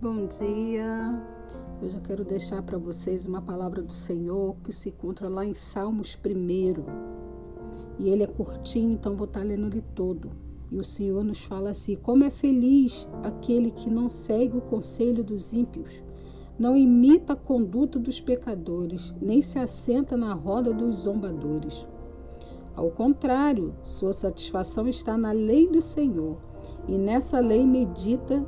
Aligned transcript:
bom 0.00 0.26
dia. 0.26 1.22
Eu 1.80 1.88
já 1.88 1.98
quero 2.00 2.22
deixar 2.22 2.62
para 2.62 2.76
vocês 2.76 3.24
uma 3.24 3.40
palavra 3.40 3.80
do 3.80 3.94
Senhor 3.94 4.54
que 4.62 4.70
se 4.70 4.90
encontra 4.90 5.26
lá 5.26 5.44
em 5.44 5.54
Salmos 5.54 6.18
1. 6.22 6.84
E 7.98 8.10
ele 8.10 8.22
é 8.22 8.26
curtinho, 8.26 8.92
então 8.92 9.16
vou 9.16 9.26
estar 9.26 9.42
lendo 9.42 9.66
ele 9.66 9.82
todo. 9.94 10.30
E 10.70 10.78
o 10.78 10.84
Senhor 10.84 11.24
nos 11.24 11.42
fala 11.44 11.70
assim: 11.70 11.96
Como 11.96 12.24
é 12.24 12.30
feliz 12.30 13.08
aquele 13.22 13.70
que 13.70 13.88
não 13.88 14.06
segue 14.06 14.58
o 14.58 14.60
conselho 14.60 15.24
dos 15.24 15.54
ímpios, 15.54 15.90
não 16.58 16.76
imita 16.76 17.32
a 17.32 17.36
conduta 17.36 17.98
dos 17.98 18.20
pecadores, 18.20 19.14
nem 19.18 19.40
se 19.40 19.58
assenta 19.58 20.14
na 20.14 20.34
roda 20.34 20.74
dos 20.74 20.96
zombadores. 20.96 21.86
Ao 22.74 22.90
contrário, 22.90 23.74
sua 23.82 24.12
satisfação 24.12 24.86
está 24.86 25.16
na 25.16 25.32
lei 25.32 25.66
do 25.66 25.80
Senhor, 25.80 26.36
e 26.86 26.98
nessa 26.98 27.40
lei 27.40 27.64
medita 27.64 28.46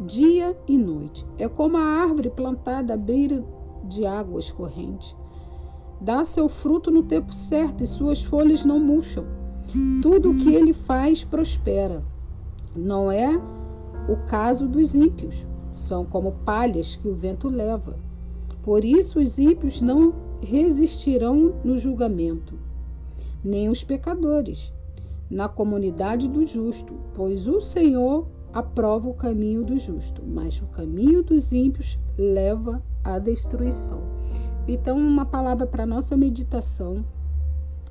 dia 0.00 0.56
e 0.66 0.76
noite. 0.76 1.26
É 1.38 1.48
como 1.48 1.76
a 1.76 1.82
árvore 1.82 2.30
plantada 2.30 2.94
à 2.94 2.96
beira 2.96 3.44
de 3.84 4.06
águas 4.06 4.50
correntes. 4.50 5.14
Dá 6.00 6.24
seu 6.24 6.48
fruto 6.48 6.90
no 6.90 7.02
tempo 7.02 7.32
certo 7.32 7.82
e 7.82 7.86
suas 7.86 8.24
folhas 8.24 8.64
não 8.64 8.78
murcham. 8.78 9.24
Tudo 10.02 10.30
o 10.30 10.38
que 10.38 10.54
ele 10.54 10.72
faz 10.72 11.24
prospera. 11.24 12.02
Não 12.76 13.10
é 13.10 13.36
o 14.08 14.16
caso 14.26 14.68
dos 14.68 14.94
ímpios. 14.94 15.46
São 15.72 16.04
como 16.04 16.32
palhas 16.44 16.96
que 16.96 17.08
o 17.08 17.14
vento 17.14 17.48
leva. 17.48 17.96
Por 18.62 18.84
isso 18.84 19.20
os 19.20 19.38
ímpios 19.38 19.80
não 19.80 20.14
resistirão 20.40 21.54
no 21.64 21.78
julgamento, 21.78 22.54
nem 23.42 23.68
os 23.68 23.82
pecadores 23.82 24.72
na 25.30 25.48
comunidade 25.48 26.28
do 26.28 26.46
justo, 26.46 26.94
pois 27.14 27.48
o 27.48 27.60
Senhor 27.60 28.26
aprova 28.54 29.08
o 29.08 29.14
caminho 29.14 29.64
do 29.64 29.76
justo, 29.76 30.22
mas 30.24 30.62
o 30.62 30.66
caminho 30.66 31.24
dos 31.24 31.52
ímpios 31.52 31.98
leva 32.16 32.80
à 33.02 33.18
destruição. 33.18 34.00
Então, 34.68 34.96
uma 34.96 35.26
palavra 35.26 35.66
para 35.66 35.84
nossa 35.84 36.16
meditação. 36.16 37.04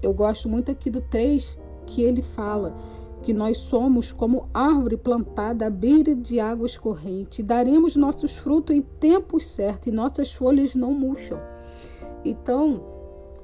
Eu 0.02 0.14
gosto 0.14 0.48
muito 0.48 0.72
aqui 0.72 0.90
do 0.90 1.02
3, 1.02 1.60
que 1.86 2.02
ele 2.02 2.22
fala 2.22 2.74
que 3.22 3.34
nós 3.34 3.58
somos 3.58 4.12
como 4.12 4.50
árvore 4.54 4.98
plantada 4.98 5.68
à 5.68 5.70
beira 5.70 6.16
de 6.16 6.40
águas 6.40 6.78
correntes, 6.78 7.46
daremos 7.46 7.96
nossos 7.96 8.36
frutos 8.36 8.76
em 8.76 8.82
tempo 8.82 9.40
certo 9.40 9.88
e 9.88 9.92
nossas 9.92 10.34
folhas 10.34 10.76
não 10.76 10.94
murcham. 10.94 11.40
Então, 12.26 12.82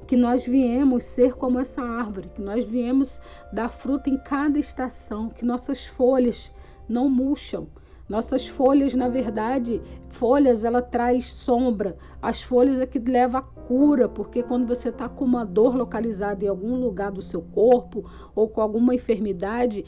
que 0.06 0.16
nós 0.16 0.44
viemos 0.44 1.04
ser 1.04 1.34
como 1.34 1.58
essa 1.58 1.82
árvore, 1.82 2.30
que 2.34 2.42
nós 2.42 2.64
viemos 2.64 3.22
dar 3.52 3.70
fruto 3.70 4.10
em 4.10 4.18
cada 4.18 4.58
estação, 4.58 5.28
que 5.30 5.44
nossas 5.44 5.86
folhas 5.86 6.52
não 6.90 7.08
murcham. 7.08 7.68
Nossas 8.08 8.48
folhas, 8.48 8.92
na 8.92 9.08
verdade, 9.08 9.80
folhas 10.08 10.64
ela 10.64 10.82
traz 10.82 11.32
sombra. 11.32 11.96
As 12.20 12.42
folhas 12.42 12.80
é 12.80 12.84
que 12.84 12.98
leva 12.98 13.38
a 13.38 13.42
cura, 13.42 14.08
porque 14.08 14.42
quando 14.42 14.66
você 14.66 14.88
está 14.88 15.08
com 15.08 15.24
uma 15.24 15.46
dor 15.46 15.76
localizada 15.76 16.44
em 16.44 16.48
algum 16.48 16.74
lugar 16.74 17.12
do 17.12 17.22
seu 17.22 17.40
corpo 17.40 18.04
ou 18.34 18.48
com 18.48 18.60
alguma 18.60 18.92
enfermidade, 18.96 19.84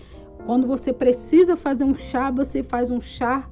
quando 0.47 0.69
você 0.69 0.92
precisa 0.92 1.56
fazer 1.56 1.83
um 1.83 1.97
chá, 1.97 2.30
você 2.30 2.62
faz 2.62 2.92
um 2.92 3.00
chá, 3.00 3.50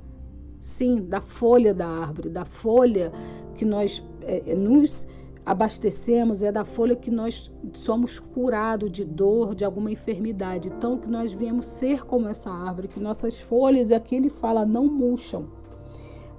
sim, 0.61 1.05
da 1.05 1.21
folha 1.21 1.75
da 1.75 1.89
árvore, 1.89 2.29
da 2.29 2.45
folha 2.45 3.11
que 3.57 3.65
nós 3.65 4.05
é, 4.23 4.55
nos 4.55 5.05
abastecemos, 5.45 6.43
é 6.43 6.53
da 6.53 6.65
folha 6.65 6.95
que 6.95 7.11
nós 7.11 7.51
somos 7.73 8.19
curados 8.19 8.91
de 8.91 9.05
dor, 9.05 9.55
de 9.55 9.65
alguma 9.65 9.91
enfermidade. 9.91 10.69
Então, 10.69 10.99
que 10.99 11.09
nós 11.09 11.33
viemos 11.33 11.67
ser 11.67 12.05
como 12.05 12.29
essa 12.29 12.51
árvore, 12.51 12.89
que 12.89 13.01
nossas 13.01 13.41
folhas, 13.41 13.91
aqui 13.91 14.15
ele 14.15 14.29
fala, 14.29 14.65
não 14.65 14.87
murcham. 14.87 15.61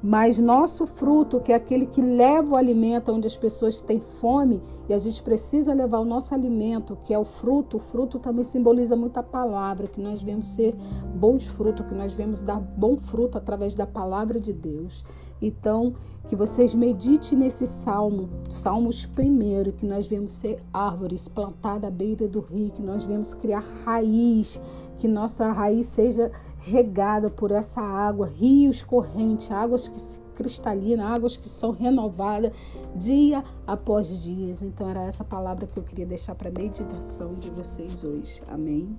Mas 0.03 0.39
nosso 0.39 0.87
fruto, 0.87 1.39
que 1.39 1.51
é 1.51 1.55
aquele 1.55 1.85
que 1.85 2.01
leva 2.01 2.53
o 2.53 2.55
alimento 2.55 3.11
onde 3.11 3.27
as 3.27 3.37
pessoas 3.37 3.83
têm 3.83 3.99
fome, 3.99 4.59
e 4.89 4.93
a 4.93 4.97
gente 4.97 5.21
precisa 5.21 5.75
levar 5.75 5.99
o 5.99 6.05
nosso 6.05 6.33
alimento, 6.33 6.97
que 7.03 7.13
é 7.13 7.19
o 7.19 7.23
fruto, 7.23 7.77
o 7.77 7.79
fruto 7.79 8.17
também 8.17 8.43
simboliza 8.43 8.95
muita 8.95 9.21
palavra, 9.21 9.87
que 9.87 10.01
nós 10.01 10.19
vemos 10.21 10.47
ser 10.47 10.75
bons 11.13 11.45
frutos, 11.45 11.85
que 11.85 11.93
nós 11.93 12.13
vemos 12.13 12.41
dar 12.41 12.59
bom 12.59 12.97
fruto 12.97 13.37
através 13.37 13.75
da 13.75 13.85
palavra 13.85 14.39
de 14.39 14.51
Deus. 14.51 15.03
Então, 15.41 15.93
que 16.27 16.35
vocês 16.35 16.73
meditem 16.73 17.39
nesse 17.39 17.65
salmo, 17.65 18.29
Salmos 18.49 19.05
primeiro, 19.05 19.73
que 19.73 19.85
nós 19.85 20.07
vemos 20.07 20.33
ser 20.33 20.61
árvores 20.71 21.27
plantadas 21.27 21.89
à 21.89 21.91
beira 21.91 22.27
do 22.27 22.39
rio, 22.39 22.71
que 22.71 22.81
nós 22.81 23.05
vemos 23.05 23.33
criar 23.33 23.63
raiz, 23.83 24.61
que 24.97 25.07
nossa 25.07 25.51
raiz 25.51 25.87
seja 25.87 26.31
regada 26.59 27.29
por 27.29 27.51
essa 27.51 27.81
água, 27.81 28.27
rios 28.27 28.83
correntes, 28.83 29.51
águas 29.51 29.87
que 29.87 29.99
se 29.99 30.21
cristalinas, 30.35 31.05
águas 31.05 31.37
que 31.37 31.47
são 31.47 31.71
renovadas 31.71 32.51
dia 32.95 33.43
após 33.65 34.23
dia. 34.23 34.55
Então 34.63 34.89
era 34.89 35.03
essa 35.03 35.23
palavra 35.23 35.67
que 35.67 35.77
eu 35.77 35.83
queria 35.83 36.05
deixar 36.05 36.35
para 36.35 36.49
meditação 36.49 37.35
de 37.35 37.49
vocês 37.51 38.03
hoje. 38.03 38.41
Amém. 38.47 38.97